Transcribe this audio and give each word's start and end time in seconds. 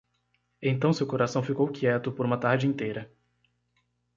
Então 0.63 0.91
seu 0.91 1.05
coração 1.05 1.43
ficou 1.43 1.71
quieto 1.71 2.11
por 2.11 2.25
uma 2.25 2.35
tarde 2.35 2.65
inteira. 2.65 3.07